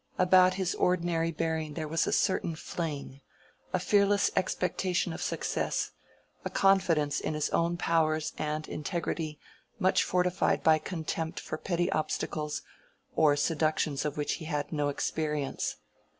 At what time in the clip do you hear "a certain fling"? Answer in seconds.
2.07-3.21